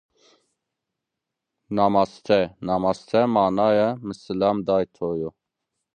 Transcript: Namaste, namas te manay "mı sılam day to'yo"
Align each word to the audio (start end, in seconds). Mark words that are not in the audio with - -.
Namaste, 1.81 2.39
namas 2.71 3.03
te 3.11 3.21
manay 3.35 3.79
"mı 4.05 4.13
sılam 4.21 4.57
day 4.67 4.83
to'yo" 4.95 5.29